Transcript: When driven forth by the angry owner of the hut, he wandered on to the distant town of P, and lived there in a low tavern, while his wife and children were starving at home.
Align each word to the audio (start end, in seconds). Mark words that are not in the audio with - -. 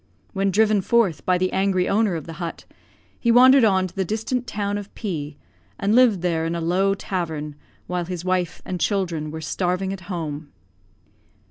When 0.33 0.49
driven 0.49 0.81
forth 0.81 1.27
by 1.27 1.37
the 1.37 1.53
angry 1.53 1.87
owner 1.87 2.15
of 2.15 2.25
the 2.25 2.33
hut, 2.41 2.65
he 3.19 3.31
wandered 3.31 3.63
on 3.63 3.85
to 3.85 3.95
the 3.95 4.03
distant 4.03 4.47
town 4.47 4.79
of 4.79 4.91
P, 4.95 5.37
and 5.79 5.93
lived 5.93 6.21
there 6.23 6.43
in 6.43 6.55
a 6.55 6.59
low 6.59 6.95
tavern, 6.95 7.53
while 7.85 8.05
his 8.05 8.25
wife 8.25 8.63
and 8.65 8.79
children 8.81 9.29
were 9.29 9.41
starving 9.41 9.93
at 9.93 10.01
home. 10.09 10.51